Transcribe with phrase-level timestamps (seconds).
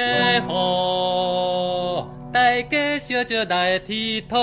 [0.00, 4.34] 嘿吼，大家小酒来佚佗。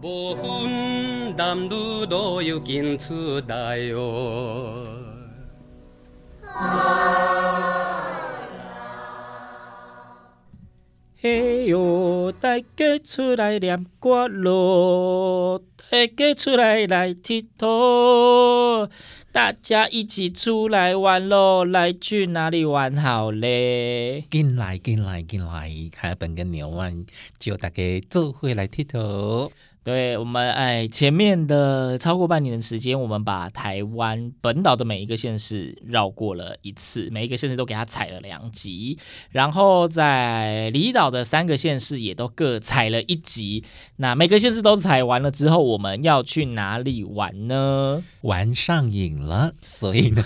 [0.00, 4.88] 无分男女老幼紧出来哦。
[11.20, 18.88] 嘿哟，大家出来念歌咯，大家出来来佚佗。
[19.32, 21.64] 大家一起出来玩喽！
[21.64, 24.26] 来去哪里玩好嘞？
[24.30, 27.06] 进来进来进来，凯本跟牛万
[27.38, 29.50] 就大家做会来佚佗。
[29.84, 38.96] 对我们哎，前面的超过半年的时间，我们把台湾本岛的每一个县市绕过了一次，每一个县市都给它踩了两集，
[39.30, 43.64] 然后在离岛的三个县市也都各踩了一集。
[43.96, 48.04] 那每个县市都踩完了之后，我们要去哪里玩呢？
[48.20, 50.24] 玩上瘾了，所以呢，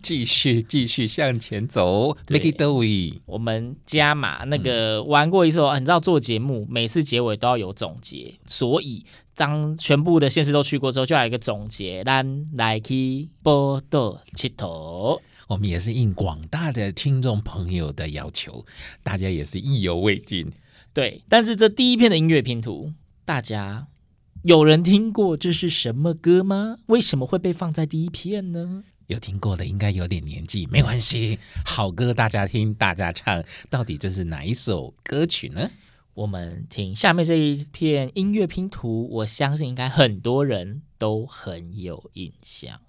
[0.00, 2.16] 继续继续向前走。
[2.30, 3.20] Make it do it。
[3.26, 8.21] 我们加码那个玩过一次，你知道做节目每次结尾都要有总结。
[8.46, 12.02] 所以，当全部的县市都去过之后，就来一个总结。
[12.04, 18.64] 咱来去宝岛佚佗，我们也是应广大的听众朋友的要求，
[19.02, 20.50] 大家也是意犹未尽。
[20.92, 22.92] 对，但是这第一片的音乐拼图，
[23.24, 23.88] 大家
[24.42, 26.76] 有人听过这是什么歌吗？
[26.86, 28.84] 为什么会被放在第一片呢？
[29.08, 33.44] 有听过的应该有点年纪，没关系，好歌大家听，大家唱。
[33.68, 35.70] 到底这是哪一首歌曲呢？
[36.14, 42.80] 我们听下面这一片音乐拼图，我相信应该很多人都很有印象。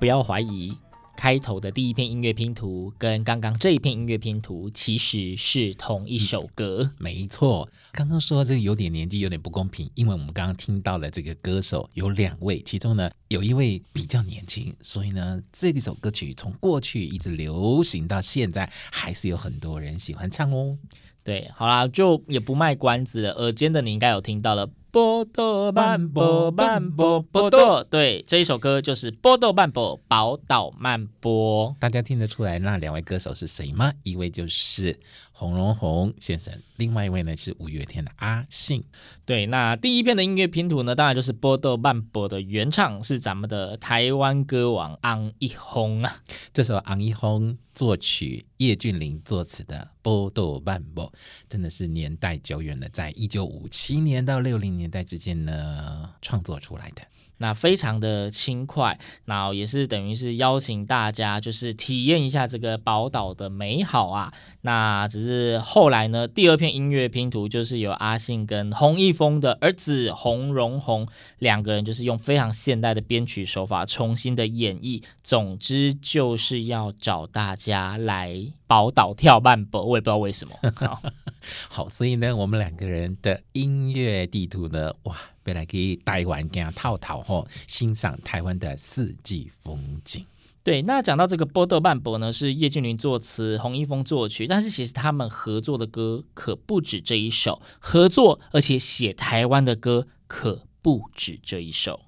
[0.00, 0.74] 不要怀疑，
[1.14, 6.78] 开头的第一片音乐拼图跟刚刚这一片音乐拼图其实是同一首歌。
[6.84, 20.78] 嗯，没错，刚刚说这个有点年纪，有点不公平，因为我们刚刚听到了这个歌手有两位，其中呢有一位比较年轻，所以呢这一首歌曲从过去一直流行到现在，还是有很多人喜欢唱哦。
[21.22, 24.70] 对，好啦，就也不卖关子了，耳尖的你应该有听到了。
[24.92, 27.84] 宝岛漫步，漫步，宝岛。
[27.84, 31.76] 对，这一首歌就是《波多曼波》，宝岛曼波。
[31.78, 33.92] 大家听得出来那两位歌手是谁吗？
[34.02, 34.98] 一位就是
[35.40, 38.84] 洪荣宏先生，另外一位呢是五月天的阿信。
[39.24, 46.22] 对，那第一片的音乐拼图呢，当然就是《波豆曼波》的原唱是咱们的台湾歌王昂一轰啊。
[46.52, 51.06] 这首昂一轰作曲，叶俊麟作词的《波豆曼波》，
[51.48, 54.70] 真的是年代久远了，在一九五七年到六零。
[54.70, 57.02] 年代之间呢，创作出来的。
[57.42, 64.30] 那非常的轻快，那也是等于是邀请大家就是体验一下这个宝岛的美好啊。
[64.60, 71.08] 那只是后来呢，第二片音乐拼图就是由阿信跟洪一峰的儿子洪荣宏
[71.38, 75.02] 两个人，就是用非常现代的编曲手法重新的演绎。
[75.22, 78.36] 总之就是要找大家来
[78.66, 80.54] 宝岛跳慢步，我也不知道为什么。
[80.76, 81.02] 好，
[81.70, 85.16] 好，所以呢，我们两个人的音乐地图呢，哇。
[85.52, 90.24] 来可以带玩家套套吼，欣赏台湾的四季风景。
[90.62, 102.02] 对，那讲到这个《波豆半博》呢，是叶俊麟作词，洪一峰作曲，但是其实他们合作的歌可不止这一首，合作而且写台湾的歌可不止这一首。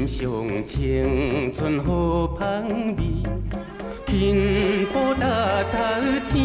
[0.00, 2.66] 欣赏青春好芳
[2.96, 3.22] 味，
[4.06, 5.78] 轻步踏草
[6.30, 6.40] 青，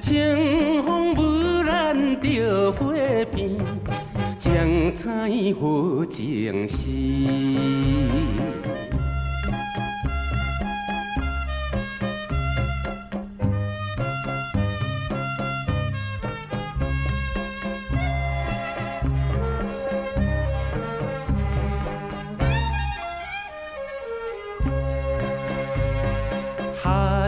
[0.00, 2.94] 清风无染着花
[3.34, 3.50] 边，
[4.38, 6.88] 将彩好情丝。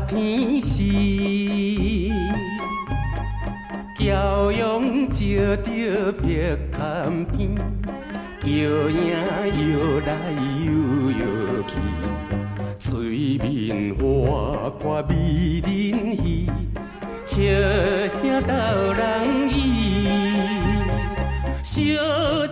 [0.06, 0.82] 天时，
[3.96, 5.16] 骄阳照
[5.62, 6.24] 着碧
[6.70, 7.54] 潭边，
[8.42, 8.48] 摇
[8.90, 9.14] 影摇
[10.06, 10.08] 来
[10.64, 10.68] 摇
[11.20, 11.22] 摇
[11.66, 11.72] 去，
[12.78, 14.02] 水面划
[14.80, 15.12] 过美
[15.64, 15.72] 人
[16.16, 16.46] 鱼，
[17.24, 17.34] 笑
[18.18, 18.52] 声逗
[18.92, 19.02] 人
[19.50, 19.56] 意，
[21.62, 21.72] 小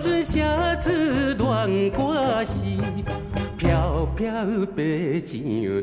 [0.01, 0.35] 船写
[0.81, 2.62] 字恋歌诗，
[4.23, 5.83] 飘飘白上天。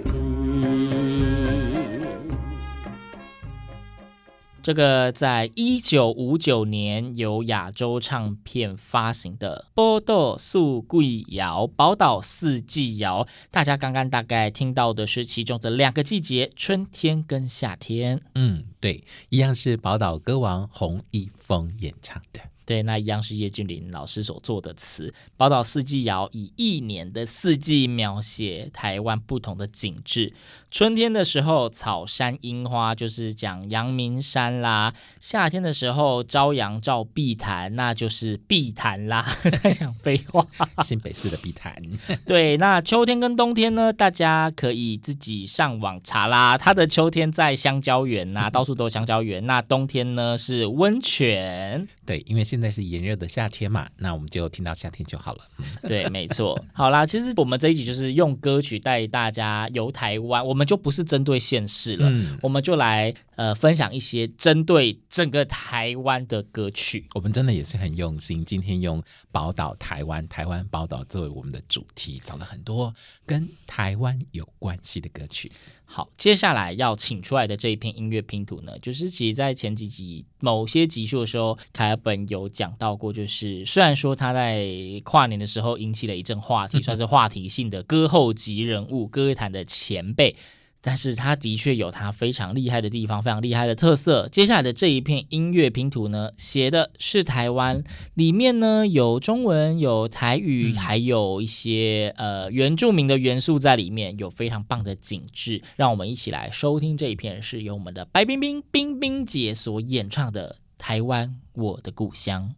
[4.62, 10.60] 这个在一九五九年由亚洲唱片发行的《宝岛四
[10.90, 18.22] 季谣》，宝岛四季谣，大家刚刚大概听到的是其中的两个季节，春天跟夏天。
[18.36, 22.42] 嗯，对，一样是宝岛歌王洪一峰演唱的。
[22.66, 30.32] 对，那一样是叶俊麟老师所做的词，《宝岛四季谣》以一年的四季描写台湾不同的景致。
[30.70, 39.26] 春天的时候，草山樱花就是讲阳明山啦；夏天的时候，朝阳照碧潭，那就是碧潭啦。
[39.64, 40.48] 在讲废话，
[40.86, 41.76] 新北市的碧潭。
[42.28, 46.56] 对，那秋天跟冬天呢，大家可以自己上网查啦。
[46.56, 49.46] 它的秋天在香蕉园呐，到处都有香蕉园。
[49.46, 51.88] 那冬天呢是温泉。
[52.06, 55.44] 对，因为现在是炎热的夏天嘛，那我们就听到夏天就好了。
[55.88, 56.60] 对，没错。
[56.74, 67.06] 好啦，其实我们这一集就是用歌曲带大家游台湾，我们就不是针对县市了，嗯、我们就来呃分享一些针对整个台湾的歌曲。
[67.14, 72.94] 我们真的也是很用心，今天用宝岛台湾、台湾宝岛作为我们的主题，找了很多
[73.28, 75.52] 跟台湾有关系的歌曲。
[75.92, 84.70] 好，接下来要请出来的这一篇音乐拼图呢，就是其实，在前几集某些集数的时候，凯尔本有讲到过，就是虽然说他在
[85.04, 90.36] 跨年的时候引起了一阵话题， 算是话题性的歌后级人物，歌坛的前辈。
[90.82, 94.28] 但是它的确有它非常厉害的地方，非常厉害的特色。
[94.30, 97.84] 接下来的这一片音乐拼图呢，写的是台湾，
[98.14, 105.62] 里面呢有中文，有台语，还有一些呃原住民的元素在里面，有非常棒的景致。
[105.76, 112.54] 让我们一起来收听这一片，是由我们的白冰冰冰冰姐所演唱的《台湾我的故乡》。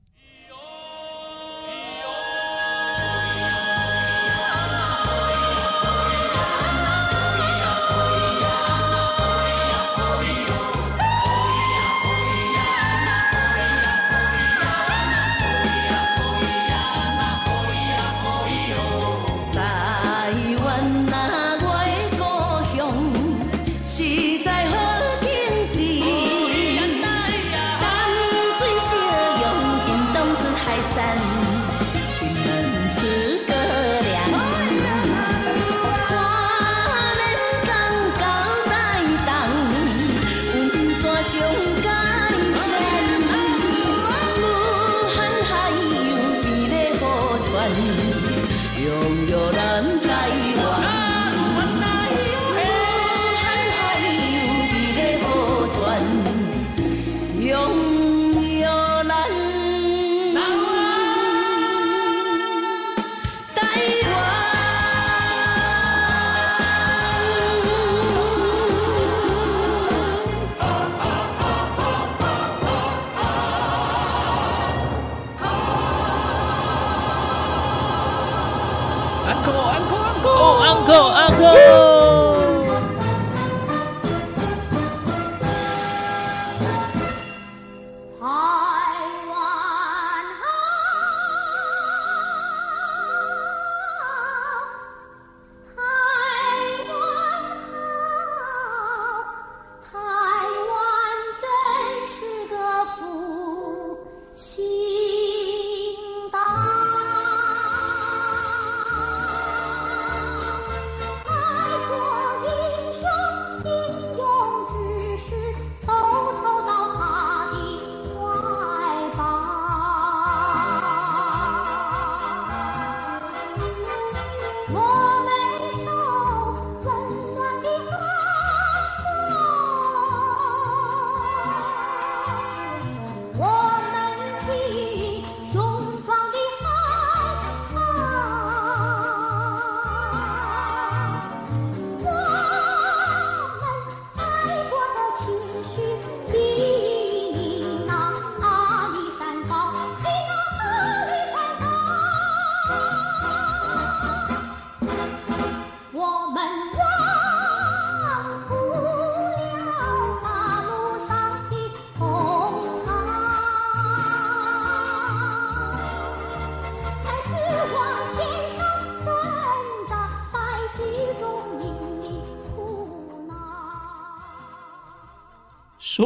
[79.32, 79.61] I'm going.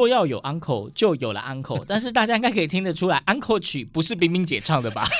[0.05, 5.03] 说要有 uncle 就有了 uncle， 但是大家应该可以听得出来，uncle 曲不是冰冰姐唱的吧？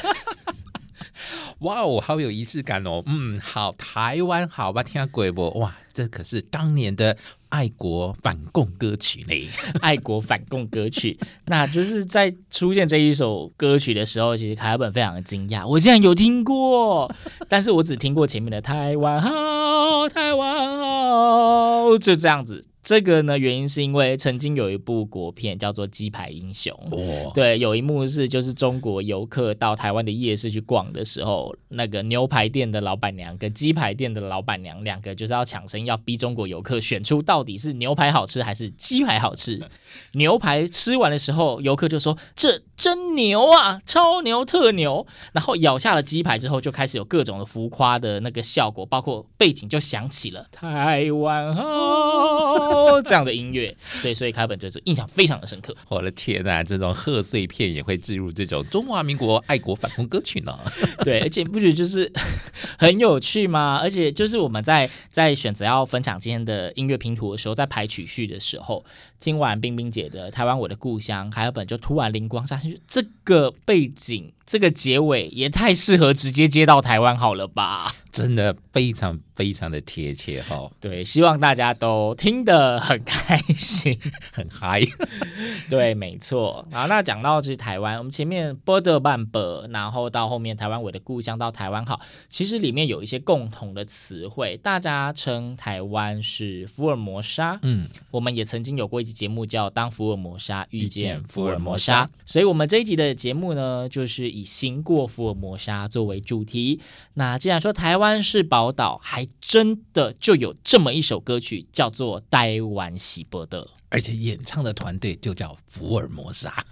[1.60, 3.02] 哇哦，好有仪式感哦！
[3.06, 5.50] 嗯，好，台湾好吧，听鬼不？
[5.60, 7.16] 哇，这可是当年的
[7.50, 9.50] 爱国反共歌曲呢，
[9.82, 11.18] 爱国反共歌曲。
[11.46, 17.10] 那就是在出现这一首歌曲的时候，其实凯尔本非常的惊讶，我竟然有听过，
[17.48, 22.66] 但是我只听过前面的台湾好，台湾好，就这样子。
[22.86, 39.60] 这个呢，原因是因为曾经有一部国片叫做《鸡排英雄》，哦，对，有一幕是就是中国游客到台湾的夜市去逛的时候，那个牛排店的老板娘跟鸡排店的老板娘两个就是要抢生意，要逼中国游客选出到底是牛排好吃还是鸡排好吃。
[40.14, 52.75] 牛排吃完的时候，游客就说：“这真牛啊，超牛特牛。”然后咬下了鸡排之后，就开始有各种的浮夸的那个效果，包括背景就响起了台湾好。
[52.76, 55.76] 哦，这样的音乐，对，所以凯本就是印象非常的深刻。
[55.88, 60.60] 我的天呐，这种贺岁片也会置入这种中华民国爱国反攻歌曲呢？
[61.04, 62.12] 对，而且不觉得就是
[62.78, 63.80] 很有趣吗？
[63.82, 68.84] 而且就是我们在在选择要分享今天的音乐拼图的时候，在排曲序的时候，
[69.20, 74.32] 听完冰冰姐的《台湾我的故乡》，凯本就突然灵光乍现，这个背景。
[74.46, 77.92] 这个结尾也太适合直接接到台湾好了吧？
[78.12, 80.72] 真的非常非常的贴切哈、哦。
[80.80, 83.98] 对，希望大家都听得很开心，
[84.32, 84.82] 很嗨。
[85.70, 86.66] 对，没错。
[86.72, 92.00] 好，那讲到就是台湾，我们前面波德曼伯，然后到后面台湾我的故乡到台湾好，
[92.30, 97.60] 其实里面有一些共同的词汇，大家称台湾是福尔摩沙。
[97.64, 104.35] 嗯，我们也曾经有过一集节目叫《当福尔摩沙遇见福尔摩沙》，所以我们这一集的节目呢，就是。
[104.36, 106.82] 以行过福尔摩沙作为主题，
[107.14, 116.66] 那既然说台湾是宝岛，还真的就有这么一首歌曲，叫做《台湾喜伯德》，而且演唱的团队就叫福尔摩沙。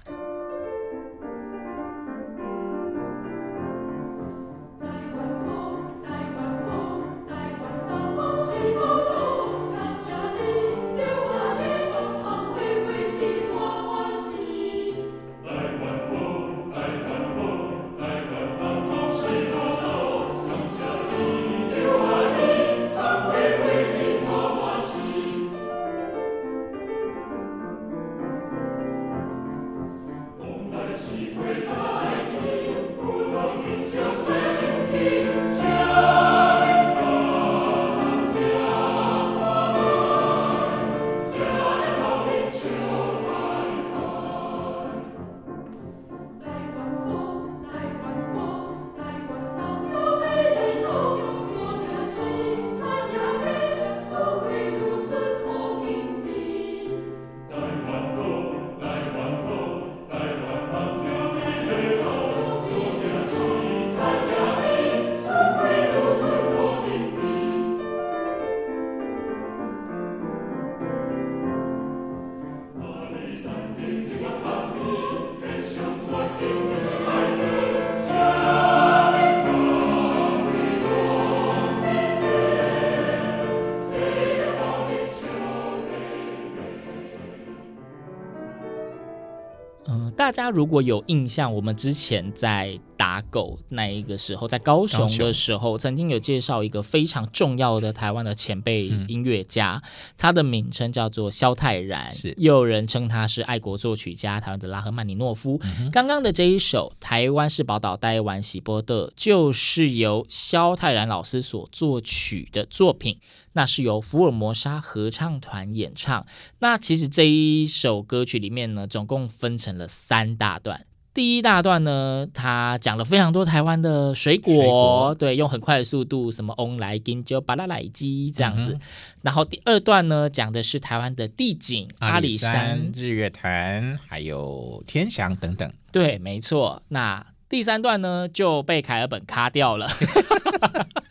[90.35, 105.59] 大家如果有印象，我们之前在打狗那一个时候，在高雄的时候，曾经有介绍一个非常重要的台湾的前辈音乐家，嗯、他的名称叫做萧泰然，是又有人称他是爱国作曲家，台湾的拉赫曼尼诺夫。
[105.63, 113.19] 嗯、刚刚的这一首《台湾是宝岛，台湾喜波的》，就是由萧泰然老师所作曲的作品。
[113.55, 116.25] 那是由福尔摩沙合唱团演唱。
[116.57, 120.87] 那其实这一首歌曲里面呢，总共分成了三大段。
[121.13, 128.73] 第一大段呢，他讲了非常多台湾的水果，水果对，用很快的速度，什么翁来金就巴拉来鸡这样子。
[128.73, 128.79] 嗯、
[129.21, 135.71] 然后第二段呢，讲的是台湾的地景，阿里山、阿里山日月潭，还有天祥等等。
[135.91, 136.81] 对，没错。
[136.87, 139.87] 那第三段呢，就被凯尔本卡掉了。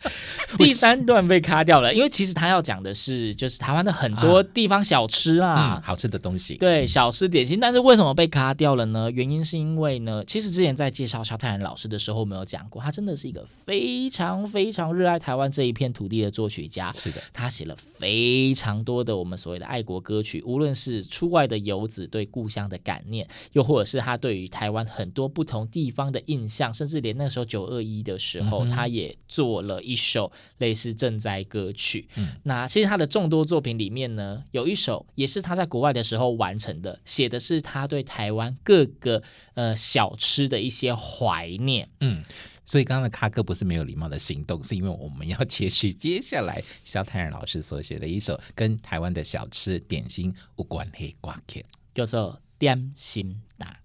[0.57, 7.59] 第三段被卡掉了，因为其实他要讲的是，就是台湾的很多地方小吃啊，好吃的东西，对，小吃点心。
[7.59, 9.09] 但是为什么被卡掉了呢？
[9.11, 16.91] 原因是因为呢，其实之前在介绍萧泰然老师的时候，我们有讲过，他真的是一个非常非常热爱台湾这一片土地的作曲家。
[16.93, 30.31] 是的，他写了非常多的我们所谓的爱国歌曲，无论是出外的游子对故乡的感念，又或者是他对于台湾很多不同地方的印象，甚至连那时候九二一的时候，嗯、他也做了一首。
[30.57, 32.07] 类似赈灾歌曲。
[32.15, 39.21] 嗯，那其实他的众多作品里面呢，有一首也是他在国外的时候完成的，写的是他对台湾各个
[39.53, 41.89] 呃小吃的一些怀念。
[41.99, 42.23] 嗯，
[42.65, 53.82] 所以刚刚的卡哥不是没有礼貌的行动，是因为我们要接续接下来肖泰然老师所写的一首跟台湾的小吃点心有关系歌曲，叫做点心打。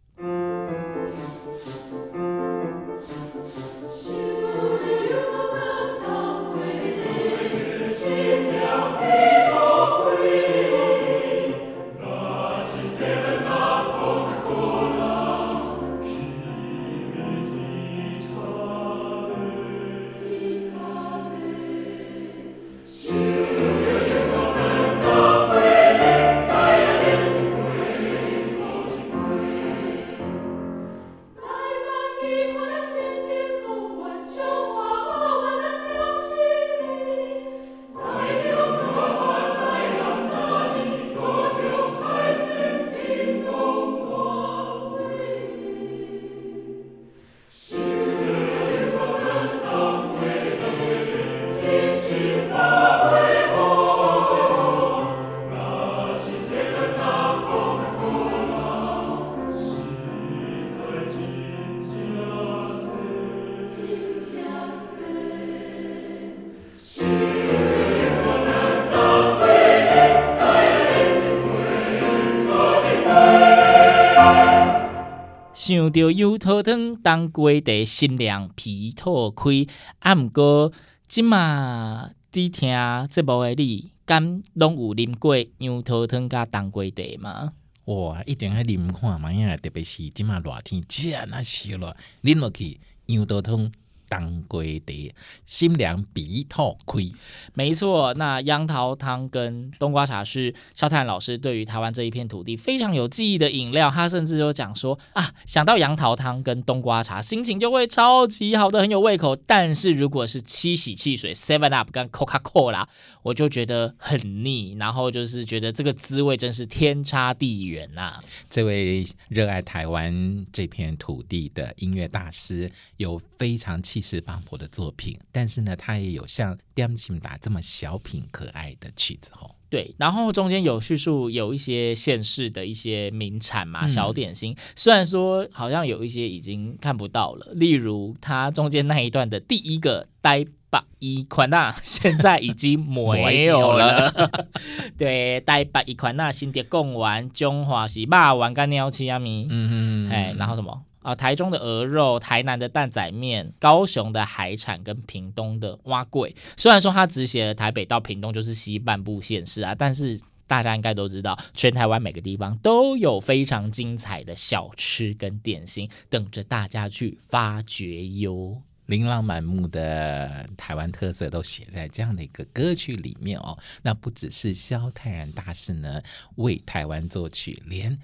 [75.68, 79.66] 想着油桃汤，当归茶心凉鼻吐开。
[79.98, 80.72] 啊，毋过
[81.06, 82.70] 即马伫听
[83.10, 87.52] 节目诶你，敢拢有啉过油桃汤加当归茶吗？
[87.84, 89.58] 哇，一定爱啉看嘛呀！
[89.58, 93.70] 特别是即马热天，真啊烧热，啉落去油桃汤。
[94.08, 95.14] 当归的
[95.46, 97.12] 心凉鼻透亏，
[97.54, 98.14] 没错。
[98.14, 103.90] 那杨桃汤跟冬瓜茶是萧泰老师对于台湾这一片土地非常有记忆的饮料。
[103.90, 109.36] 他甚至有讲说啊，想到杨桃汤跟冬瓜茶，心情就会超级好的，很有胃口。
[109.36, 112.86] 但是如果是七喜汽水 Seven Up 跟 Coca Cola，
[113.22, 129.50] 我就觉得很腻，然后就是觉得这个滋味真是天差地远呐、这位热爱台湾这片土地的音乐大师，有非常气势磅礴的作品，但是呢，他也有像《点心打》这么小品可爱的曲子哦。
[129.68, 134.56] 对，然后中间有叙述有一些现世的一些名产嘛，嗯、小点心。
[134.76, 144.48] 虽然说好像有一些已经看不到了，例如他中间那一段的第一个呆八一款呐， 现在已经没有了。
[144.96, 150.84] 对，呆八一款呐，新碟贡丸、中华是霸王干鸟七阿米，嗯嗯，哎，然后什么？
[151.00, 156.34] 啊，台中的鹅肉，台南的蛋仔面，高雄的海产跟屏东的蛙粿。
[156.56, 168.60] 虽然说他只写了台北到屏东就是西半部县市啊，但是大家应该都知道，全台湾每个地方都有非常精彩的小吃跟点心等着大家去发掘哟。
[168.86, 173.58] 琳琅满目的台湾特色都写在这样的一个歌曲里面哦。
[173.82, 176.00] 那不只是萧泰然大师呢
[176.36, 177.98] 为台湾作曲，连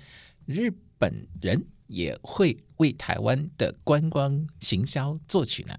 [0.45, 1.65] 日本人。
[1.87, 5.75] 也会为台湾的观光行销作曲呢。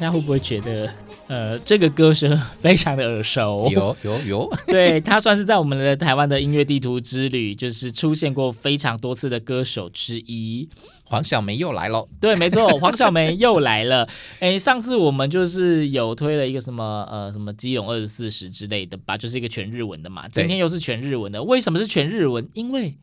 [0.00, 0.90] 家会不会觉得，
[1.28, 3.68] 呃，这个歌声非常的耳熟？
[3.70, 10.68] 有 有有， 对，他算是在我们的台湾的音乐地图之旅，就是出现过非常多次的歌手之一。
[11.04, 14.08] 黄小梅又来了，对，没错，黄小梅又来了。
[14.38, 20.28] 哎，上次我们就是有推了一个什么呃什么基隆二十四时之类的吧，就是一个全日文的嘛。
[20.28, 22.48] 今天又是全日文的，为什么是全日文？
[22.54, 22.96] 因为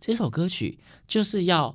[0.00, 1.74] 这首歌曲就是要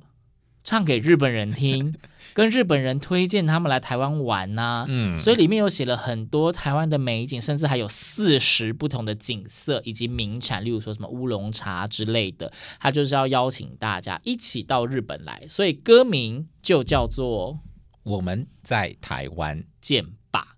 [0.64, 1.94] 唱给日本人听。
[2.34, 12.52] 跟日本人推荐他们来台湾玩呐、啊，嗯，所以里面有写了很多台湾的美景，甚至还有四十不同的景色以及名产，例如说什么乌龙茶之类的。
[12.80, 17.54] 他就是要邀请大家一起到日本来，所以歌名就叫做
[18.02, 20.48] 《我们在台湾见吧，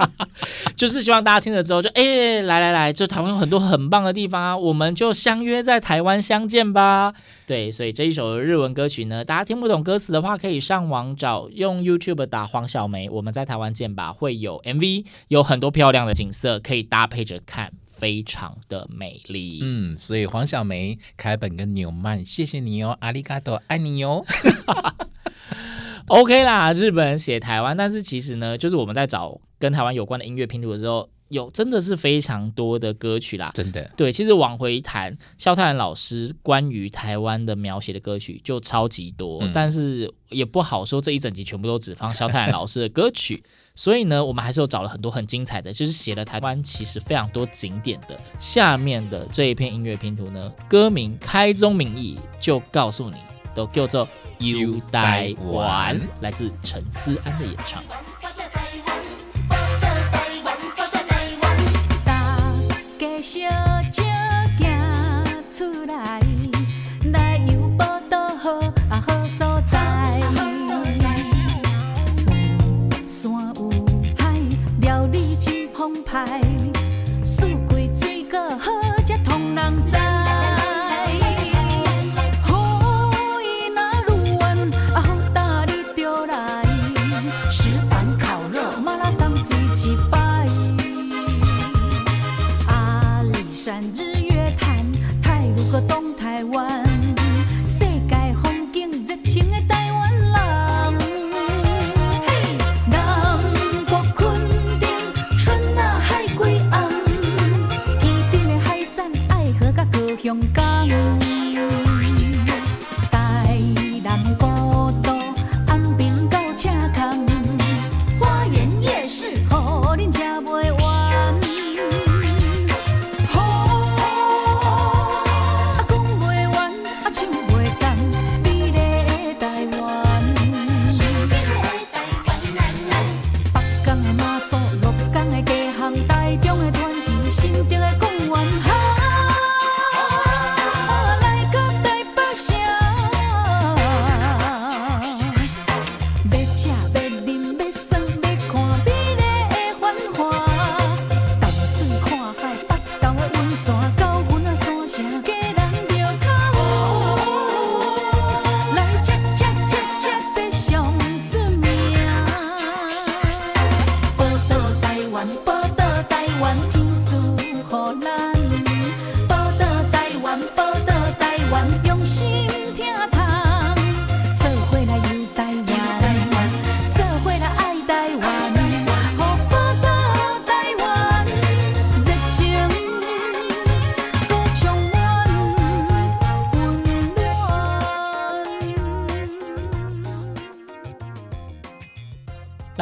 [0.74, 7.12] 就是希望大家听了之后就哎、欸，来来来，就台湾有很多很棒的地方啊，我们就相约在台湾相见吧。
[7.46, 19.58] 对，所以这一首日文歌曲呢，大家听不懂歌词的话，可以上网找，用 YouTube 打黄小梅，我们在台湾见吧，会有 MV，有很多漂亮的景色可以搭配着看，非常的美丽。
[19.62, 24.24] 嗯，所以黄小梅、凯本跟纽曼，谢谢你哦，阿里嘎多，爱你哟。
[26.08, 33.90] OK 啦，日本人写台湾，但是其实呢，就是我们在找跟台湾有关的音乐拼图的时候，有真的是非常多的歌曲啦，真的。
[33.96, 43.42] 对，其实往回谈，萧泰然老师关于台湾的描写的歌曲就超级多，嗯、但是也不好说这一整集全部都只放萧泰然老师的歌曲，
[43.74, 48.20] 所以呢，我们还是有找了很多很精彩的，就是写了台湾其实非常多景点的。
[48.38, 53.16] 下面的这一篇音乐拼图呢，歌名开宗明义就告诉你，
[53.54, 54.08] 都叫做。
[54.38, 57.80] U 台湾，来自陈思安的演唱。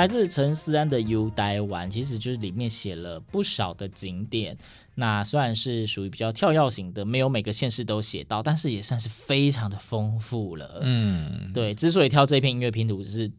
[0.01, 4.57] 来自陈思安的 U 台湾，其实就是里面写了不少的景点。
[4.95, 10.81] 那虽然是属于比较跳跃型的，没有每个县市都写到，但是也算是非常的丰富了。
[10.81, 11.75] 嗯，对。
[11.75, 13.31] 之所以挑这一片音乐拼图，是。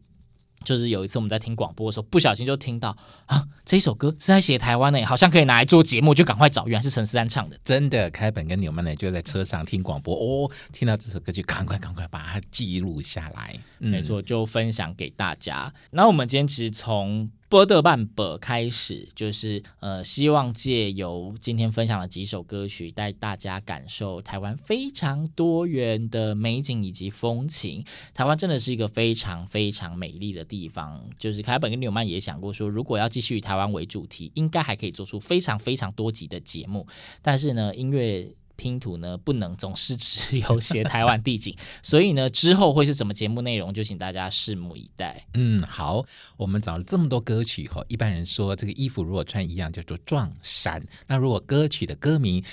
[0.64, 2.96] 就是有一次我们在听广播的时候，不小心就听到
[3.26, 7.58] 啊，这一首歌是在写台湾的，好像可以拿来做节目，就赶快找，原来是陈思安唱的。
[7.64, 13.58] 真的，开本跟纽曼呢就在车上听广播，哦，听到这首歌就赶快赶快把它记录下来。
[13.80, 15.72] 嗯、没错，就分享给大家。
[15.90, 17.30] 那我们今天其实从。
[17.52, 27.84] 波德曼本开始就是呃，希望借由今天分享的几首歌曲，带大家感受台湾非常多元的美景以及风情。
[28.14, 30.98] 台湾真的是一个非常非常美丽的地方。
[31.18, 36.86] 就是凯本跟纽曼也想过说，如果要继续以台湾为主题，应该还可以做出非常非常多集的节目。
[37.20, 38.26] 但是呢，音乐。
[38.56, 45.26] 拼图呢，不能总是只有写台湾地景， 所以呢，之后会是什么节目内容，就请大家拭目以待。
[45.34, 46.04] 嗯，好，
[46.36, 52.44] 我们找了这么多歌曲哈，一般人说这个衣服如果穿一样叫做撞衫，那如果歌曲的歌名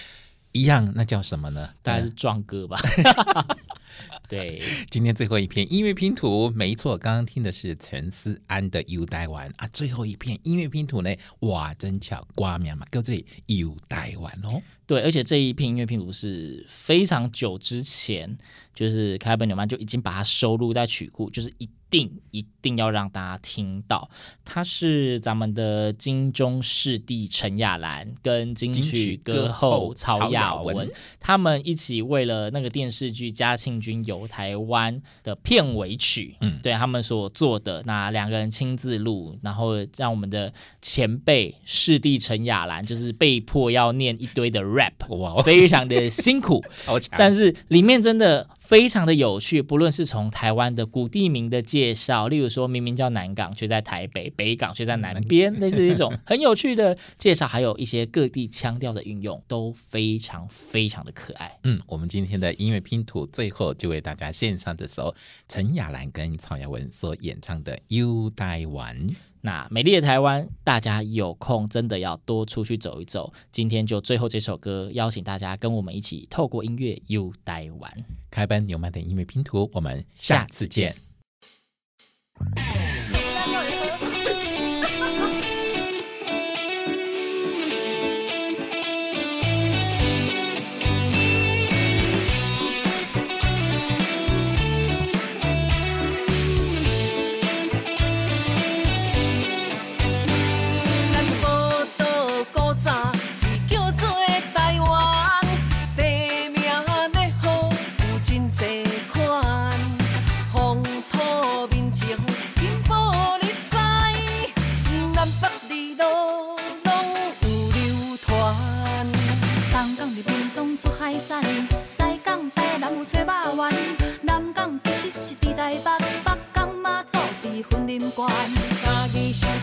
[0.51, 1.69] 一样，那叫什么呢？
[1.81, 2.79] 大概是 撞歌吧。
[4.29, 9.67] 对，今天最后一篇音乐拼图，没错，刚刚听的是陈思安的《U 台湾》啊。
[9.73, 14.62] 最后一篇音乐拼图呢，哇，真巧，瓜苗嘛，搁这里《U 台湾》哦。
[14.85, 18.38] 对，而且这一片音乐拼图是非常久之前，
[18.73, 24.10] 就是开本纽曼就已经把它收录在曲库，就是一定一定要让大家听到，
[24.45, 48.47] 他是咱们的金钟视帝陈亚兰跟金曲歌后曹雅文，他们一起为了那个电视剧《嘉庆君游台湾》的片尾曲，嗯，对他们所做的，那两个人亲自录，然后让我们的前辈视帝陈亚兰就是被迫要念一堆的 rap，哇，非常的辛苦， 超强，但是里面真的。
[48.69, 61.58] 非常的有趣，不论是从台湾的古地名的介绍，例如说明明叫南港却在台北，北港却在南边，类似一种很有趣的介绍，还有一些各地腔调的运用，都非常非常的可爱。
[61.63, 65.15] 嗯，我们今天的音乐拼图最后就为大家献上这首
[65.47, 68.95] 陈雅兰跟曹雅文所演唱的《游台湾》。
[69.41, 73.32] 那美丽的台湾，大家有空真的要多出去走一走。
[73.52, 78.06] 今天就最后这首歌，邀请大家跟我们一起透过音乐游台湾。
[78.30, 80.93] 开班纽曼的音乐拼图，我们下次见。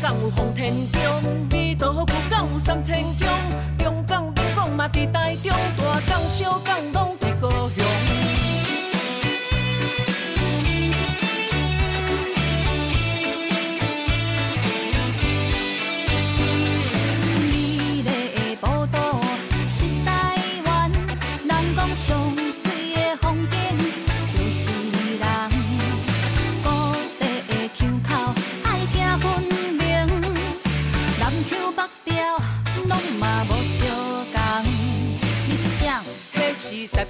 [0.06, 1.02] 港有洪天中，
[1.50, 3.28] 美图古港有三千种，
[3.76, 5.52] 中港南港嘛伫台中。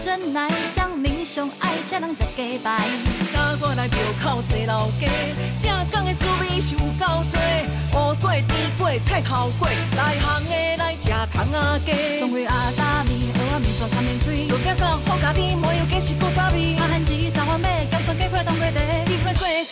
[0.00, 2.78] 真爱，乡民上爱请人食鸡排。
[3.32, 5.08] 甲我来庙口西老街，
[5.60, 7.38] 正港的滋味是有够多。
[7.92, 12.20] 乌粿、猪粿、菜头粿，内行的来吃糖仔鸡。
[12.20, 14.48] 冬瓜阿达面，蚵仔面线三面水。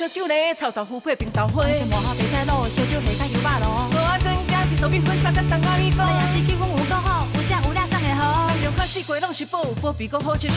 [0.05, 1.64] 烧酒咧，臭豆腐配冰豆花。
[1.67, 3.88] 先抹好白菜卤，烧酒下加油肉咯。
[3.90, 6.05] 蚵仔煎加比手比粉，三个当阿米糕。
[6.05, 8.49] 来也是基本有够好，有遮有俩送的好。
[8.49, 10.53] 咱着看四季拢是宝，宝比较好佚佗。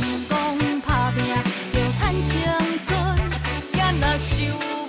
[0.00, 1.36] 人讲打拼要
[2.00, 2.32] 趁青
[2.86, 3.18] 春，
[3.74, 4.81] 也若想。